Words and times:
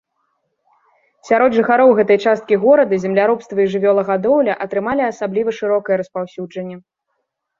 Сярод 1.27 1.51
жыхароў 1.57 1.89
гэтай 1.99 2.17
часткі 2.29 2.55
горада 2.63 2.97
земляробства 3.03 3.59
і 3.65 3.69
жывёлагадоўля 3.73 4.53
атрымалі 4.67 5.03
асабліва 5.11 5.49
шырокае 5.61 5.95
распаўсюджанне. 6.01 6.77